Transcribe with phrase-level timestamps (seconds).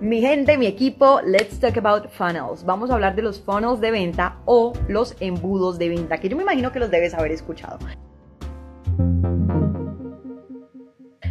[0.00, 2.64] Mi gente, mi equipo, let's talk about funnels.
[2.64, 6.36] Vamos a hablar de los funnels de venta o los embudos de venta, que yo
[6.36, 7.78] me imagino que los debes haber escuchado.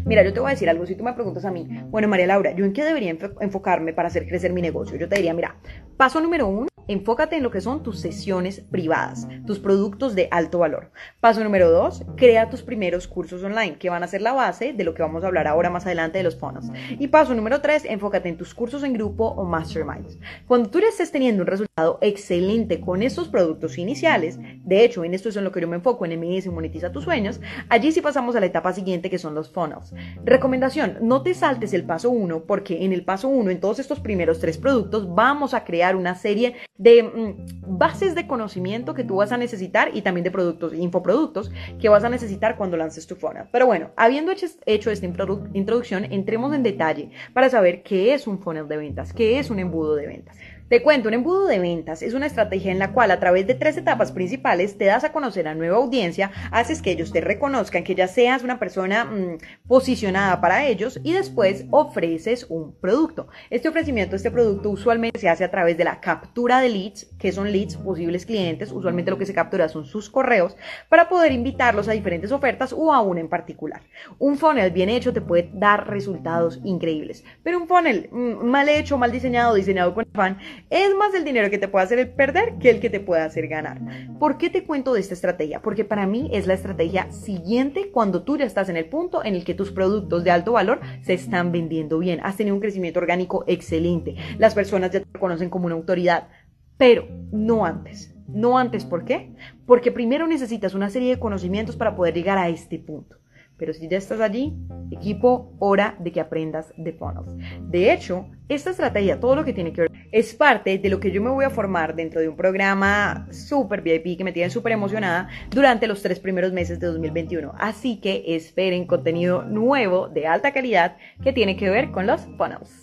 [0.06, 0.86] Mira, yo te voy a decir algo.
[0.86, 4.08] Si tú me preguntas a mí, bueno, María Laura, ¿yo en qué debería enfocarme para
[4.08, 4.98] hacer crecer mi negocio?
[4.98, 5.56] Yo te diría, mira,
[5.98, 10.60] paso número uno, Enfócate en lo que son tus sesiones privadas, tus productos de alto
[10.60, 10.92] valor.
[11.22, 14.84] Paso número dos, crea tus primeros cursos online, que van a ser la base de
[14.84, 16.72] lo que vamos a hablar ahora más adelante de los funnels.
[17.00, 20.18] Y paso número tres, enfócate en tus cursos en grupo o masterminds.
[20.46, 25.30] Cuando tú estés teniendo un resultado excelente con estos productos iniciales, de hecho, en esto
[25.30, 27.39] es en lo que yo me enfoco, en MS Monetiza tus sueños,
[27.70, 29.94] allí sí pasamos a la etapa siguiente que son los funnels.
[30.26, 34.02] Recomendación, no te saltes el paso uno, porque en el paso uno, en todos estos
[34.02, 39.18] primeros tres productos, vamos a crear una serie de mm, bases de conocimiento que tú
[39.18, 43.16] vas a necesitar y también de productos, infoproductos que vas a necesitar cuando lances tu
[43.16, 43.46] funnel.
[43.52, 48.40] Pero bueno, habiendo hecho, hecho esta introducción, entremos en detalle para saber qué es un
[48.40, 50.38] funnel de ventas, qué es un embudo de ventas.
[50.74, 53.54] Te cuento, un embudo de ventas es una estrategia en la cual a través de
[53.54, 57.84] tres etapas principales te das a conocer a nueva audiencia, haces que ellos te reconozcan,
[57.84, 63.28] que ya seas una persona mm, posicionada para ellos y después ofreces un producto.
[63.52, 67.32] Este ofrecimiento, este producto usualmente se hace a través de la captura de leads, que
[67.32, 70.58] son leads posibles clientes, usualmente lo que se captura son sus correos,
[70.90, 73.84] para poder invitarlos a diferentes ofertas o a una en particular.
[74.18, 78.98] Un funnel bien hecho te puede dar resultados increíbles, pero un funnel mm, mal hecho,
[78.98, 82.69] mal diseñado, diseñado con afán, es más el dinero que te puede hacer perder que
[82.69, 83.80] el que te puede hacer ganar.
[84.19, 85.61] ¿Por qué te cuento de esta estrategia?
[85.61, 89.36] Porque para mí es la estrategia siguiente cuando tú ya estás en el punto en
[89.36, 92.20] el que tus productos de alto valor se están vendiendo bien.
[92.23, 94.15] Has tenido un crecimiento orgánico excelente.
[94.38, 96.30] Las personas ya te conocen como una autoridad,
[96.77, 98.14] pero no antes.
[98.27, 99.32] No antes, ¿por qué?
[99.65, 103.17] Porque primero necesitas una serie de conocimientos para poder llegar a este punto.
[103.64, 104.54] Pero si ya estás allí,
[104.92, 107.30] equipo, hora de que aprendas de funnels.
[107.62, 111.12] De hecho, esta estrategia, todo lo que tiene que ver, es parte de lo que
[111.12, 114.74] yo me voy a formar dentro de un programa super VIP que me tiene súper
[114.74, 117.54] emocionada durante los tres primeros meses de 2021.
[117.58, 122.83] Así que esperen contenido nuevo de alta calidad que tiene que ver con los funnels.